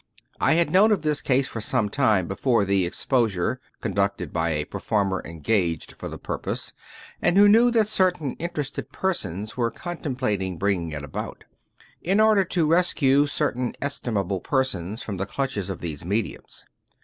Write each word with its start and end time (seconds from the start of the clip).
I 0.39 0.53
had 0.53 0.71
known 0.71 0.91
of 0.91 1.03
this 1.03 1.21
case 1.21 1.47
for 1.47 1.61
some 1.61 1.87
time 1.87 2.27
before 2.27 2.65
the 2.65 2.87
exposure 2.87 3.61
(conducted 3.81 4.33
by 4.33 4.49
a 4.49 4.65
performer 4.65 5.21
engaged 5.23 5.91
for 5.99 6.07
the 6.09 6.17
pur 6.17 6.39
pose), 6.39 6.73
and 7.21 7.35
knew 7.37 7.69
that 7.69 7.87
certain 7.87 8.33
interested 8.39 8.91
persons 8.91 9.55
were 9.57 9.69
con 9.69 9.97
templating 9.97 10.57
bringing 10.57 10.89
it 10.89 11.03
about, 11.03 11.43
in 12.01 12.19
order 12.19 12.43
to 12.45 12.65
rescue 12.71 13.27
certain 13.27 13.75
es 13.79 13.99
timable 13.99 14.43
persons 14.43 15.03
from 15.03 15.17
the 15.17 15.27
clutches 15.27 15.69
of 15.69 15.81
these 15.81 16.03
mediums. 16.03 16.65